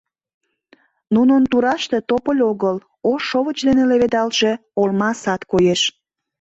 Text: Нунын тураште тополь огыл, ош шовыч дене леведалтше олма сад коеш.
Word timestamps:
Нунын 1.13 1.43
тураште 1.51 1.97
тополь 2.09 2.41
огыл, 2.51 2.77
ош 3.11 3.21
шовыч 3.29 3.57
дене 3.67 3.83
леведалтше 3.89 4.51
олма 4.81 5.11
сад 5.23 5.41
коеш. 5.51 5.81